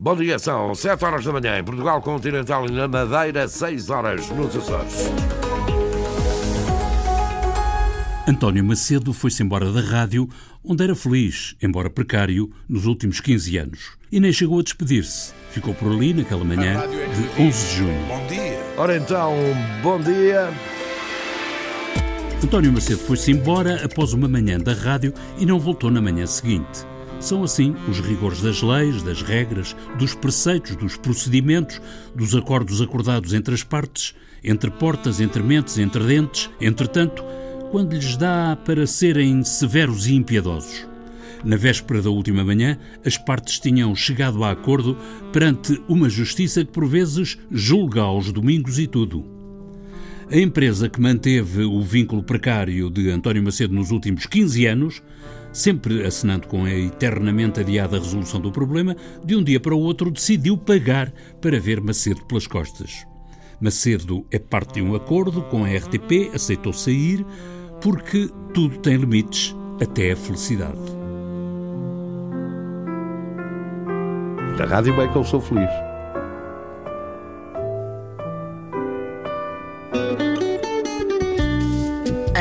[0.00, 4.30] Bom dia, são 7 horas da manhã em Portugal Continental e na Madeira, 6 horas
[4.30, 5.10] nos Açores.
[8.24, 10.28] António Macedo foi-se embora da rádio,
[10.64, 13.98] onde era feliz, embora precário, nos últimos 15 anos.
[14.12, 15.32] E nem chegou a despedir-se.
[15.50, 18.06] Ficou por ali naquela manhã de 11 de junho.
[18.06, 18.62] Bom dia.
[18.76, 19.34] Ora então,
[19.82, 20.48] bom dia.
[22.44, 26.86] António Macedo foi-se embora após uma manhã da rádio e não voltou na manhã seguinte.
[27.20, 31.80] São assim os rigores das leis, das regras, dos preceitos, dos procedimentos,
[32.14, 37.24] dos acordos acordados entre as partes, entre portas, entre mentes, entre dentes, entretanto,
[37.70, 40.86] quando lhes dá para serem severos e impiedosos.
[41.44, 44.96] Na véspera da última manhã, as partes tinham chegado a acordo
[45.32, 49.37] perante uma justiça que por vezes julga aos domingos e tudo.
[50.30, 55.02] A empresa que manteve o vínculo precário de António Macedo nos últimos 15 anos
[55.52, 60.10] sempre assinando com a eternamente adiada resolução do problema, de um dia para o outro
[60.10, 63.06] decidiu pagar para ver Macedo pelas costas.
[63.60, 67.24] Macedo é parte de um acordo com a RTP, aceitou sair,
[67.80, 70.78] porque tudo tem limites, até a felicidade.
[74.56, 75.87] Na rádio que eu sou feliz.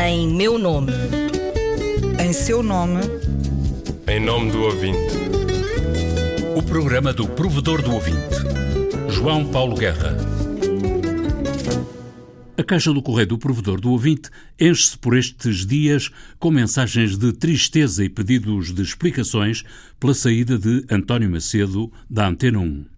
[0.08, 0.94] Em meu nome
[2.20, 3.02] em seu nome.
[4.08, 4.98] Em nome do ouvinte.
[6.56, 8.36] O programa do provedor do ouvinte.
[9.10, 10.18] João Paulo Guerra.
[12.58, 17.32] A caixa do correio do provedor do ouvinte enche-se por estes dias com mensagens de
[17.32, 19.64] tristeza e pedidos de explicações
[20.00, 22.97] pela saída de António Macedo da Antena 1.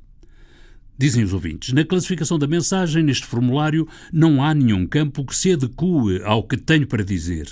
[0.99, 5.53] Dizem os ouvintes, na classificação da mensagem, neste formulário, não há nenhum campo que se
[5.53, 7.47] adeque ao que tenho para dizer.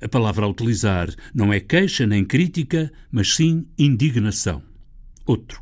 [0.00, 4.62] A palavra a utilizar não é queixa nem crítica, mas sim indignação.
[5.26, 5.60] Outro.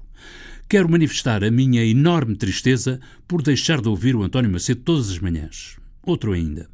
[0.68, 5.18] Quero manifestar a minha enorme tristeza por deixar de ouvir o António Macedo todas as
[5.18, 5.78] manhãs.
[6.02, 6.68] Outro ainda.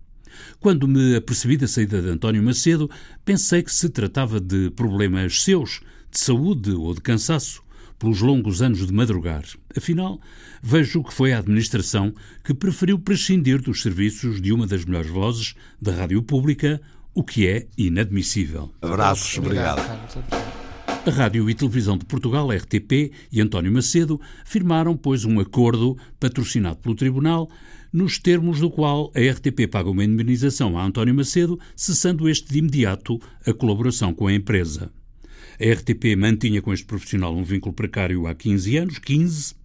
[0.58, 2.90] Quando me apercebi da saída de António Macedo,
[3.24, 7.62] pensei que se tratava de problemas seus, de saúde ou de cansaço,
[7.98, 9.44] pelos longos anos de madrugar.
[9.76, 10.20] Afinal,
[10.62, 12.12] vejo que foi a administração
[12.44, 16.80] que preferiu prescindir dos serviços de uma das melhores vozes da rádio pública,
[17.14, 18.70] o que é inadmissível.
[18.80, 19.80] Abraços, obrigado.
[21.06, 26.76] A Rádio e Televisão de Portugal, RTP, e António Macedo firmaram, pois, um acordo patrocinado
[26.78, 27.48] pelo Tribunal,
[27.92, 32.58] nos termos do qual a RTP paga uma indemnização a António Macedo, cessando este de
[32.58, 34.92] imediato a colaboração com a empresa.
[35.60, 39.56] A RTP mantinha com este profissional um vínculo precário há 15 anos, 15,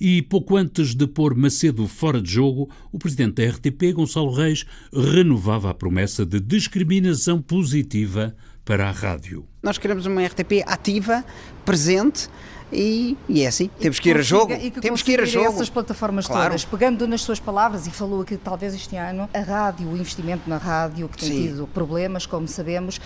[0.00, 4.64] e pouco antes de pôr Macedo fora de jogo, o presidente da RTP, Gonçalo Reis,
[4.90, 9.46] renovava a promessa de discriminação positiva para a rádio.
[9.62, 11.22] Nós queremos uma RTP ativa,
[11.66, 12.28] presente,
[12.72, 14.56] e, e, é assim, temos que, ir a jogo.
[14.56, 15.46] Que temos que ir a jogo.
[15.46, 16.50] essas plataformas claro.
[16.50, 20.50] todas, pegando nas suas palavras, e falou que talvez este ano a rádio, o investimento
[20.50, 21.46] na rádio, que tem Sim.
[21.48, 23.00] tido problemas, como sabemos, uh,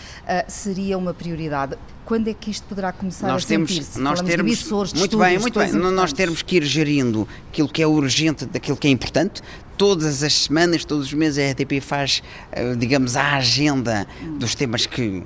[0.49, 1.77] seria uma prioridade.
[2.07, 4.01] Quando é que isto poderá começar nós a sentir-se?
[4.01, 5.73] Nós temos, emissores, muito estúdios, bem, muito bem.
[5.93, 9.43] Nós temos que ir gerindo aquilo que é urgente daquilo que é importante.
[9.77, 12.23] Todas as semanas, todos os meses, a RTP faz,
[12.53, 14.07] uh, digamos, a agenda
[14.39, 15.23] dos temas que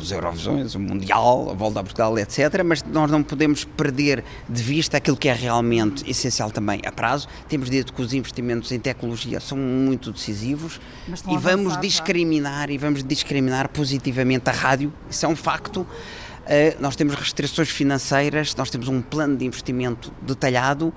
[0.00, 2.62] os Eurovisões, o Mundial, a volta a Portugal, etc.
[2.64, 7.28] Mas nós não podemos perder de vista aquilo que é realmente essencial também a prazo.
[7.48, 10.80] Temos dito que os investimentos em tecnologia são muito decisivos
[11.28, 14.92] e vamos discriminar e vamos discriminar positivamente a rádio.
[15.10, 15.80] Isso é um facto.
[15.80, 20.94] Uh, nós temos restrições financeiras, nós temos um plano de investimento detalhado, uh,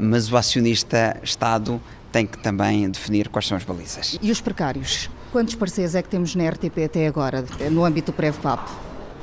[0.00, 1.78] mas o acionista Estado
[2.12, 4.18] tem que também definir quais são as balizas.
[4.22, 5.08] E os precários?
[5.32, 8.68] Quantos parceiros é que temos na RTP até agora, no âmbito do PrevPAP?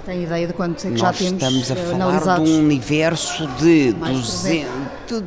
[0.05, 2.49] Tem ideia de quantos é que Nós já temos estamos a falar analisados?
[2.49, 5.21] de um universo de, 200,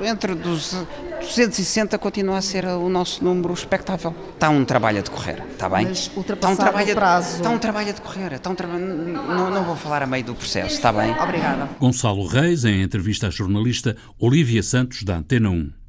[0.00, 4.14] de entre 260 continua a ser o nosso número expectável.
[4.34, 5.88] Está um trabalho a decorrer, está bem?
[5.88, 7.36] Mas está um trabalho o prazo.
[7.36, 8.66] Está um trabalho a decorrer, está um tra...
[8.66, 11.10] não, não vou falar a meio do processo, está bem?
[11.20, 11.68] Obrigada.
[11.78, 15.81] Gonçalo Reis, em entrevista à jornalista Olivia Santos, da Antena 1.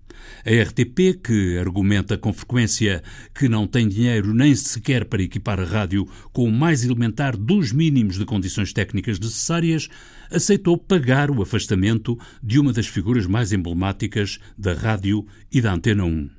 [0.46, 3.02] A RTP, que argumenta com frequência
[3.34, 7.72] que não tem dinheiro nem sequer para equipar a rádio com o mais elementar dos
[7.72, 9.90] mínimos de condições técnicas necessárias,
[10.30, 16.04] aceitou pagar o afastamento de uma das figuras mais emblemáticas da rádio e da Antena
[16.04, 16.30] 1.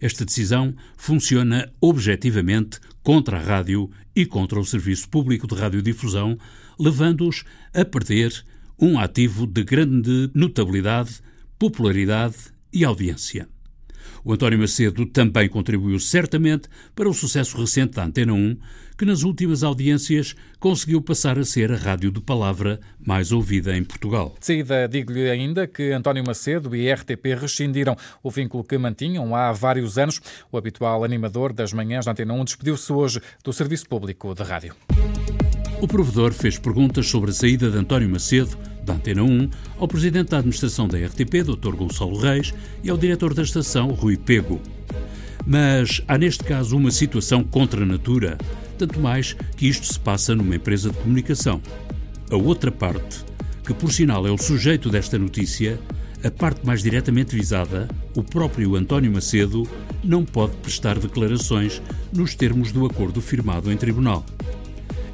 [0.00, 6.36] Esta decisão funciona objetivamente contra a rádio e contra o Serviço Público de Radiodifusão,
[6.78, 8.44] levando-os a perder
[8.78, 11.20] um ativo de grande notabilidade,
[11.58, 12.34] popularidade
[12.72, 13.48] e audiência.
[14.24, 18.56] O António Macedo também contribuiu certamente para o sucesso recente da Antena 1,
[18.96, 23.82] que nas últimas audiências conseguiu passar a ser a rádio de palavra mais ouvida em
[23.82, 24.36] Portugal.
[24.38, 29.50] De saída, digo-lhe ainda que António Macedo e RTP rescindiram o vínculo que mantinham há
[29.50, 30.20] vários anos.
[30.52, 34.76] O habitual animador das manhãs da Antena 1 despediu-se hoje do Serviço Público de Rádio.
[35.80, 39.48] O provedor fez perguntas sobre a saída de António Macedo, da Antena 1,
[39.78, 41.74] ao presidente da administração da RTP, Dr.
[41.74, 42.52] Gonçalo Reis,
[42.82, 44.60] e ao diretor da estação, Rui Pego.
[45.46, 48.38] Mas há neste caso uma situação contra a natura,
[48.78, 51.60] tanto mais que isto se passa numa empresa de comunicação.
[52.30, 53.24] A outra parte,
[53.64, 55.78] que por sinal é o sujeito desta notícia,
[56.24, 59.68] a parte mais diretamente visada, o próprio António Macedo,
[60.04, 61.82] não pode prestar declarações
[62.12, 64.24] nos termos do acordo firmado em tribunal.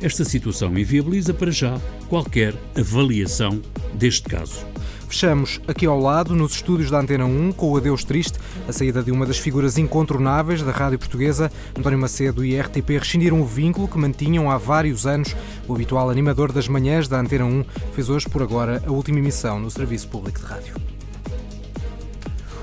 [0.01, 1.77] Esta situação inviabiliza para já
[2.09, 3.61] qualquer avaliação
[3.95, 4.65] deste caso.
[5.09, 9.03] Fechamos aqui ao lado, nos estúdios da Antena 1, com o adeus triste, a saída
[9.03, 11.51] de uma das figuras incontornáveis da rádio portuguesa.
[11.77, 15.35] António Macedo e RTP rescindiram o vínculo que mantinham há vários anos.
[15.67, 19.59] O habitual animador das manhãs da Antena 1 fez hoje, por agora, a última emissão
[19.59, 20.75] no Serviço Público de Rádio.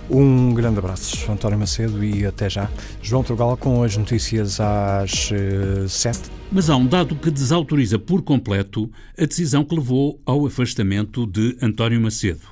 [0.10, 2.70] Um grande abraço, António Macedo, e até já.
[3.02, 6.30] João Trugal com as notícias às uh, sete.
[6.56, 11.58] Mas há um dado que desautoriza por completo a decisão que levou ao afastamento de
[11.62, 12.48] António Macedo.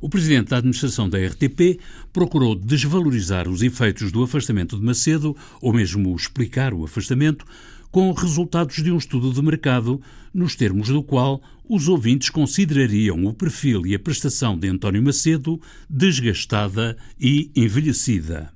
[0.00, 1.78] O presidente da administração da RTP
[2.14, 7.44] procurou desvalorizar os efeitos do afastamento de Macedo, ou mesmo explicar o afastamento,
[7.90, 10.00] com resultados de um estudo de mercado,
[10.32, 15.60] nos termos do qual os ouvintes considerariam o perfil e a prestação de António Macedo
[15.90, 18.55] desgastada e envelhecida.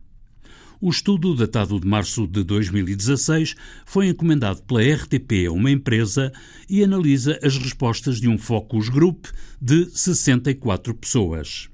[0.83, 3.55] O estudo, datado de março de 2016,
[3.85, 6.33] foi encomendado pela RTP a uma empresa
[6.67, 9.27] e analisa as respostas de um focus group
[9.61, 11.69] de 64 pessoas.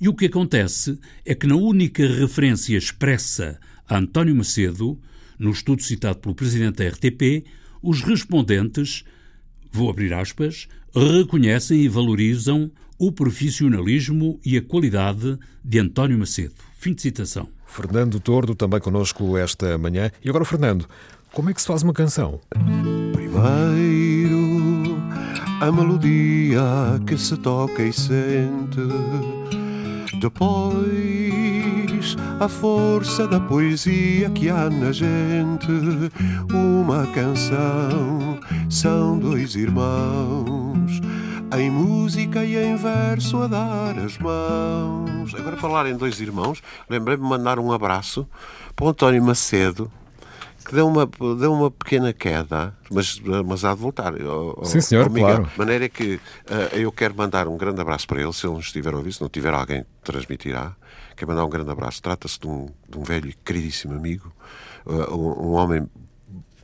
[0.00, 0.96] E o que acontece
[1.26, 4.96] é que, na única referência expressa a António Macedo,
[5.36, 7.44] no estudo citado pelo presidente da RTP,
[7.82, 9.02] os respondentes,
[9.72, 16.54] vou abrir aspas, reconhecem e valorizam o profissionalismo e a qualidade de António Macedo.
[16.78, 17.59] Fim de citação.
[17.70, 20.10] Fernando Tordo também connosco esta manhã.
[20.24, 20.86] E agora, Fernando,
[21.32, 22.40] como é que se faz uma canção?
[23.12, 24.98] Primeiro,
[25.60, 26.60] a melodia
[27.06, 28.80] que se toca e sente.
[30.20, 30.80] Depois,
[32.40, 35.68] a força da poesia que há na gente.
[36.52, 41.00] Uma canção são dois irmãos
[41.52, 45.34] em música e em verso a dar as mãos.
[45.34, 48.26] Agora, falar em dois irmãos, lembrei-me de mandar um abraço
[48.76, 49.90] para o António Macedo,
[50.64, 51.06] que deu uma,
[51.38, 54.12] deu uma pequena queda, mas, mas há de voltar.
[54.62, 55.44] Sim, senhor, claro.
[55.44, 58.60] De maneira que uh, eu quero mandar um grande abraço para ele, se ele não
[58.60, 60.76] estiver a ouvir, se não tiver alguém, transmitirá.
[61.16, 62.00] Quero mandar um grande abraço.
[62.00, 64.32] Trata-se de um, de um velho e queridíssimo amigo,
[64.86, 65.88] uh, um, um homem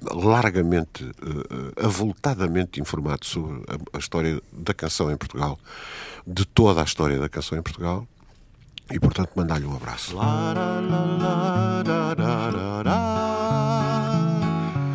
[0.03, 5.59] largamente, uh, avultadamente informado sobre a, a, história da canção em Portugal,
[6.27, 8.07] de toda a história da canção em Portugal,
[8.91, 10.17] e portanto mandar-lhe um abraço.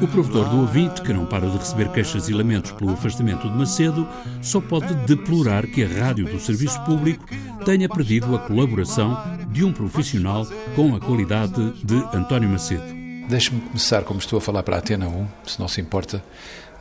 [0.02, 3.56] O provedor do ouvinte, que não para de receber queixas e lamentos pelo afastamento de
[3.56, 4.08] Macedo,
[4.42, 7.24] só pode deplorar que a rádio do serviço público
[7.66, 9.16] tenha perdido a colaboração
[9.50, 13.01] de um profissional com a qualidade de António Macedo.
[13.32, 16.22] Deixe-me começar, como estou a falar para a Atena 1, se não se importa,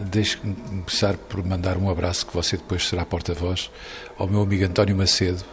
[0.01, 3.71] deixe-me começar por mandar um abraço, que você depois será porta-voz,
[4.19, 5.45] ao meu amigo António Macedo,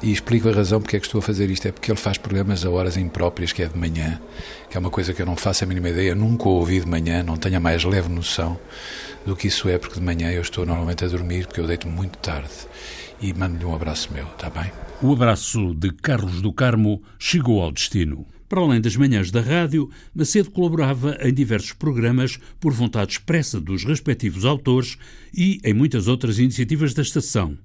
[0.00, 1.66] e explico a razão porque é que estou a fazer isto.
[1.66, 4.20] É porque ele faz programas a horas impróprias, que é de manhã,
[4.70, 7.24] que é uma coisa que eu não faço a mínima ideia, nunca ouvi de manhã,
[7.24, 8.56] não tenho a mais leve noção
[9.26, 11.88] do que isso é, porque de manhã eu estou normalmente a dormir, porque eu deito
[11.88, 12.54] muito tarde.
[13.20, 14.70] E mando-lhe um abraço meu, está bem?
[15.02, 18.24] O abraço de Carlos do Carmo chegou ao destino.
[18.48, 23.84] Para além das manhãs da rádio, Macedo colaborava em diversos programas por vontade expressa dos
[23.84, 24.96] respectivos autores
[25.34, 27.58] e em muitas outras iniciativas da estação.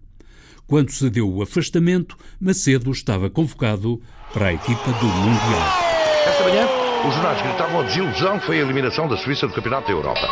[0.66, 4.02] Quando se deu o afastamento, Macedo estava convocado
[4.34, 5.92] para a equipa do Mundial.
[6.26, 6.68] Esta manhã,
[7.08, 10.28] os jornais gritavam a desilusão foi a eliminação da Suíça do Campeonato da Europa.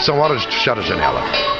[0.00, 1.51] São horas de fechar a janela.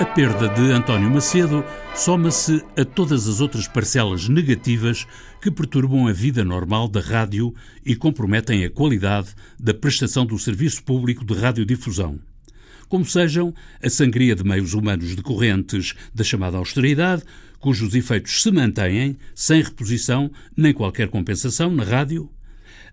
[0.00, 5.04] A perda de António Macedo soma-se a todas as outras parcelas negativas
[5.42, 7.52] que perturbam a vida normal da rádio
[7.84, 12.16] e comprometem a qualidade da prestação do serviço público de radiodifusão.
[12.88, 13.52] Como sejam
[13.82, 17.24] a sangria de meios humanos decorrentes da chamada austeridade,
[17.58, 22.30] cujos efeitos se mantêm sem reposição nem qualquer compensação na rádio,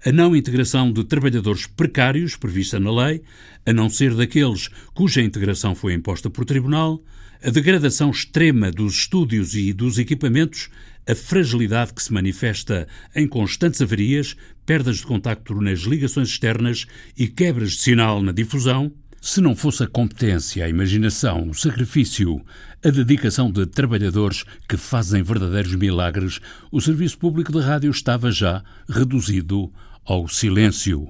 [0.05, 3.23] a não integração de trabalhadores precários prevista na lei,
[3.65, 7.03] a não ser daqueles cuja integração foi imposta por tribunal,
[7.43, 10.69] a degradação extrema dos estúdios e dos equipamentos,
[11.07, 16.85] a fragilidade que se manifesta em constantes avarias, perdas de contacto nas ligações externas
[17.17, 22.45] e quebras de sinal na difusão, se não fosse a competência, a imaginação, o sacrifício,
[22.83, 26.39] a dedicação de trabalhadores que fazem verdadeiros milagres,
[26.71, 29.73] o serviço público de rádio estava já reduzido
[30.05, 31.09] ao silêncio.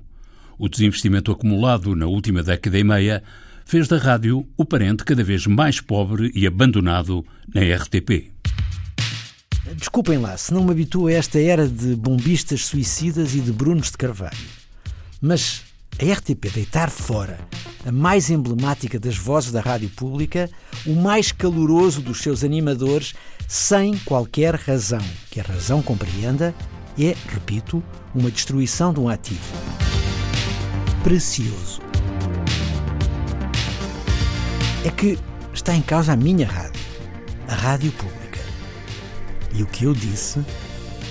[0.58, 3.24] O desinvestimento acumulado na última década e meia
[3.66, 8.32] fez da rádio o parente cada vez mais pobre e abandonado na RTP.
[9.76, 13.92] Desculpem lá se não me habituo a esta era de bombistas suicidas e de Brunos
[13.92, 14.38] de Carvalho.
[15.20, 15.64] Mas
[16.00, 17.40] a RTP deitar fora
[17.86, 20.50] a mais emblemática das vozes da rádio pública,
[20.86, 23.14] o mais caloroso dos seus animadores,
[23.48, 26.54] sem qualquer razão que a razão compreenda,
[27.04, 27.84] é, repito,
[28.14, 29.54] uma destruição de um ativo
[31.04, 31.82] precioso.
[34.84, 35.20] É que
[35.54, 36.82] está em causa a minha rádio,
[37.48, 38.40] a rádio pública.
[39.54, 40.44] E o que eu disse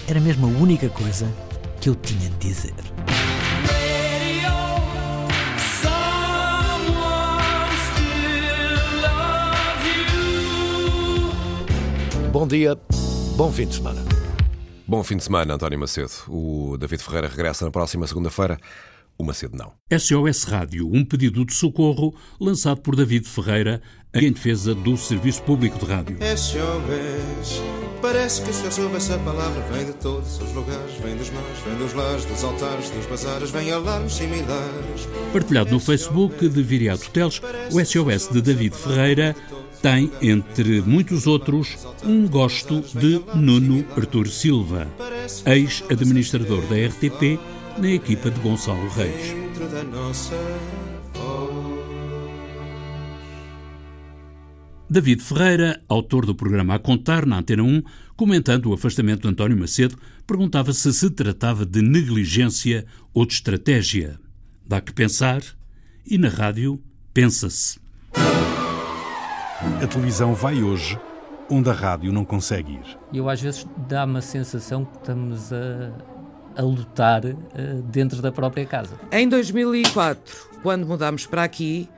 [0.09, 1.33] era mesmo a única coisa
[1.81, 2.75] que eu tinha de dizer.
[12.33, 12.77] Bom dia,
[13.37, 14.14] bom fim de semana.
[14.87, 16.13] Bom fim de semana, António Macedo.
[16.29, 18.59] O David Ferreira regressa na próxima segunda-feira.
[19.17, 19.73] O Macedo não.
[19.99, 23.81] SOS Rádio, um pedido de socorro lançado por David Ferreira
[24.13, 26.19] em defesa do Serviço Público de Rádio.
[26.37, 27.63] SOS,
[28.03, 31.59] parece que se eu soubesse a palavra vem de todos os lugares, vem dos mares,
[31.65, 35.09] vem dos lares, dos altares, dos bazares, vem alarmes similares.
[35.33, 37.41] Partilhado no Facebook de Viriato Teles,
[37.73, 39.35] o SOS de David Ferreira
[39.85, 44.89] tem, entre muitos outros, um gosto de Nuno Artur Silva,
[45.45, 47.39] ex-administrador da RTP
[47.79, 49.37] na equipa de Gonçalo Reis.
[54.89, 57.83] David Ferreira, autor do programa A Contar na Antena 1,
[58.17, 64.19] comentando o afastamento de António Macedo, perguntava se se tratava de negligência ou de estratégia.
[64.67, 65.43] Dá que pensar
[66.07, 67.84] e na rádio pensa-se.
[69.83, 70.99] A televisão vai hoje
[71.51, 72.99] onde a rádio não consegue ir.
[73.13, 75.93] Eu às vezes dá-me a sensação que estamos a,
[76.57, 78.95] a lutar uh, dentro da própria casa.
[79.13, 80.23] Em 2004,
[80.63, 81.89] quando mudámos para aqui,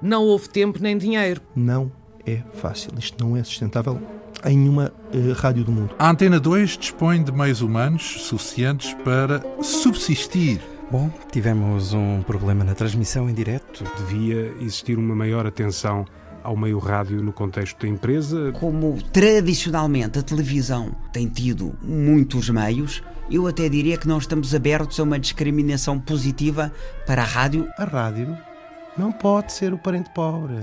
[0.00, 1.40] não houve tempo nem dinheiro.
[1.54, 1.90] Não
[2.26, 2.92] é fácil.
[2.98, 4.00] Isto não é sustentável
[4.44, 5.94] em nenhuma uh, rádio do mundo.
[5.98, 10.60] A Antena 2 dispõe de meios humanos suficientes para subsistir.
[10.90, 13.84] Bom, tivemos um problema na transmissão em direto.
[13.98, 16.04] Devia existir uma maior atenção
[16.44, 18.52] ao meio rádio no contexto da empresa.
[18.52, 25.00] Como tradicionalmente a televisão tem tido muitos meios, eu até diria que nós estamos abertos
[25.00, 26.70] a uma discriminação positiva
[27.06, 27.66] para a rádio.
[27.78, 28.36] A rádio
[28.96, 30.62] não pode ser o parente pobre.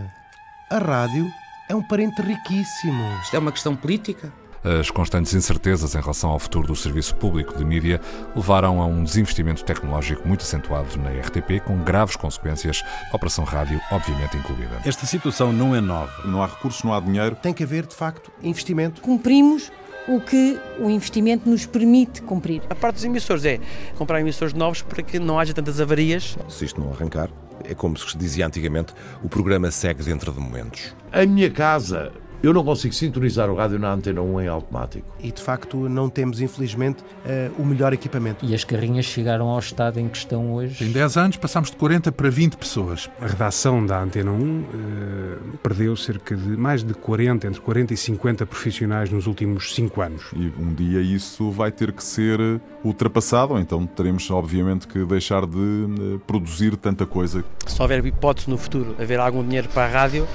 [0.69, 1.27] A rádio
[1.67, 3.03] é um parente riquíssimo.
[3.23, 4.31] Isto é uma questão política?
[4.63, 8.00] As constantes incertezas em relação ao futuro do serviço público de mídia
[8.36, 14.38] levaram a um desinvestimento tecnológico muito acentuado na RTP, com graves consequências, Operação Rádio, obviamente,
[14.38, 14.80] incluída.
[14.86, 16.12] Esta situação não é nova.
[16.25, 17.36] Não há recursos, não há dinheiro.
[17.36, 19.01] Tem que haver, de facto, investimento.
[19.01, 19.72] Cumprimos
[20.08, 22.62] o que o investimento nos permite cumprir.
[22.70, 23.60] A parte dos emissores é
[23.98, 26.38] comprar emissores novos para que não haja tantas avarias.
[26.48, 27.30] Se isto não arrancar,
[27.63, 30.96] é como se dizia antigamente, o programa segue dentro de momentos.
[31.12, 32.12] A minha casa
[32.43, 35.05] eu não consigo sintonizar o rádio na antena 1 em automático.
[35.19, 38.45] E de facto não temos, infelizmente, uh, o melhor equipamento.
[38.45, 40.83] E as carrinhas chegaram ao estado em que estão hoje.
[40.83, 43.10] Em 10 anos passámos de 40 para 20 pessoas.
[43.21, 47.98] A redação da Antena 1 uh, perdeu cerca de mais de 40, entre 40 e
[47.98, 50.24] 50 profissionais nos últimos 5 anos.
[50.36, 52.39] E um dia isso vai ter que ser
[52.83, 57.43] ultrapassado, então teremos obviamente que deixar de uh, produzir tanta coisa.
[57.67, 60.27] Se houver hipótese no futuro haver algum dinheiro para a rádio,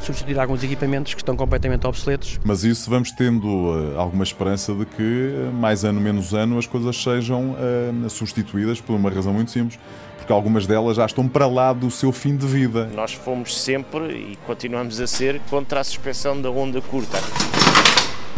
[0.00, 2.38] substituir alguns equipamentos que estão completamente obsoletos.
[2.44, 6.96] Mas isso vamos tendo uh, alguma esperança de que, mais ano menos ano, as coisas
[6.96, 9.78] sejam uh, substituídas por uma razão muito simples.
[10.16, 12.90] Porque algumas delas já estão para lá do seu fim de vida.
[12.94, 17.18] Nós fomos sempre e continuamos a ser contra a suspensão da onda curta.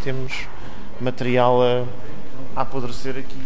[0.04, 0.46] Temos
[1.00, 1.84] material a,
[2.56, 3.36] a apodrecer aqui.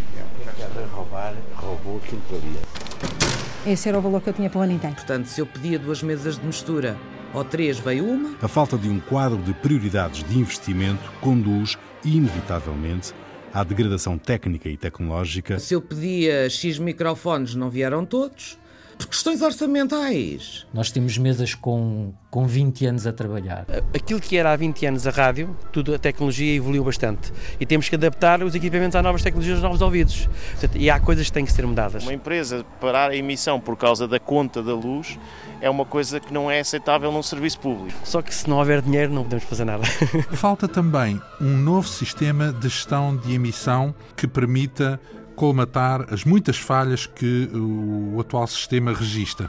[0.46, 3.73] A roubar, roubou aquilo que havia.
[3.73, 4.94] Esse era o valor que eu tinha para o ano inteiro.
[4.94, 6.96] Portanto, se eu pedia duas mesas de mistura
[7.37, 8.35] ou três veio uma.
[8.40, 13.12] A falta de um quadro de prioridades de investimento conduz, inevitavelmente,
[13.52, 15.59] à degradação técnica e tecnológica.
[15.59, 18.59] Se eu pedia X microfones, não vieram todos.
[18.97, 20.67] Por questões orçamentais.
[20.73, 23.67] Nós temos mesas com, com 20 anos a trabalhar.
[23.95, 27.88] Aquilo que era há 20 anos a rádio, tudo a tecnologia evoluiu bastante e temos
[27.88, 30.29] que adaptar os equipamentos às novas tecnologias, aos novos ouvidos.
[30.53, 32.03] Portanto, e há coisas que têm que ser mudadas.
[32.03, 35.19] Uma empresa parar a emissão por causa da conta da luz
[35.61, 37.99] é uma coisa que não é aceitável num serviço público.
[38.05, 39.85] Só que se não houver dinheiro não podemos fazer nada.
[40.33, 45.00] Falta também um novo sistema de gestão de emissão que permita
[45.37, 49.49] colmatar as muitas falhas que o atual sistema registra.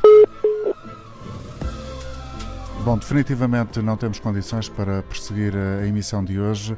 [2.84, 6.78] Bom, definitivamente não temos condições para perseguir a emissão de hoje.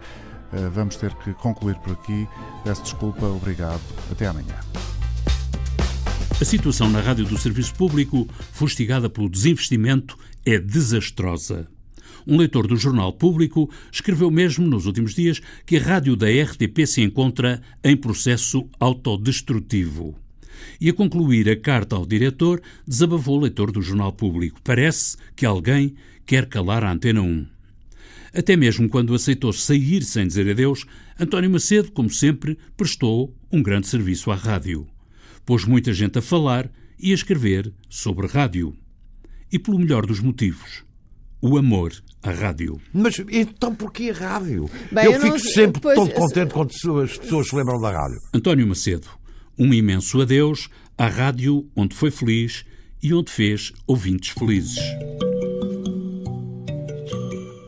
[0.54, 2.28] Eh, vamos ter que concluir por aqui.
[2.63, 3.82] Peço desculpa, obrigado.
[4.12, 4.56] Até amanhã.
[6.42, 11.68] A situação na rádio do serviço público, fustigada pelo desinvestimento, é desastrosa.
[12.28, 16.86] Um leitor do Jornal Público escreveu mesmo nos últimos dias que a rádio da RTP
[16.86, 20.16] se encontra em processo autodestrutivo.
[20.80, 24.60] E a concluir a carta ao diretor, desabafou o leitor do Jornal Público.
[24.64, 25.96] Parece que alguém
[26.26, 27.46] quer calar a Antena 1.
[28.34, 30.86] Até mesmo quando aceitou sair sem dizer adeus,
[31.20, 34.88] António Macedo, como sempre, prestou um grande serviço à rádio.
[35.46, 38.76] Pôs muita gente a falar e a escrever sobre rádio.
[39.52, 40.84] E pelo melhor dos motivos:
[41.41, 42.79] o amor à rádio.
[42.93, 44.69] Mas então porquê a rádio?
[44.91, 47.91] Bem, eu, eu fico não- sempre pois, todo contente quando as pessoas se lembram da
[47.91, 48.17] rádio.
[48.34, 49.08] António Macedo,
[49.58, 52.65] um imenso adeus à rádio onde foi feliz
[53.01, 54.77] e onde fez ouvintes felizes.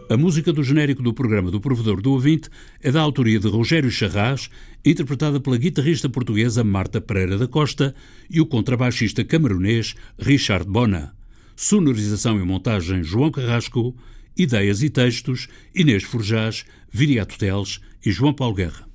[0.09, 2.49] A música do genérico do programa do Provedor do Ouvinte
[2.81, 4.49] é da autoria de Rogério Charras,
[4.83, 7.95] interpretada pela guitarrista portuguesa Marta Pereira da Costa
[8.29, 11.15] e o contrabaixista camaronês Richard Bona.
[11.55, 13.95] Sonorização e montagem João Carrasco,
[14.37, 18.87] ideias e textos Inês Forjás, Viriato Teles e João Paulo Guerra.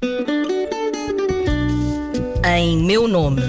[2.59, 3.43] Em meu nome,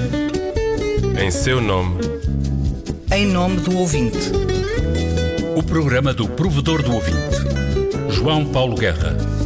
[1.24, 2.00] Em seu nome,
[3.16, 4.18] em nome do ouvinte.
[5.56, 7.18] O programa do Provedor do Ouvinte.
[8.10, 9.37] João Paulo Guerra.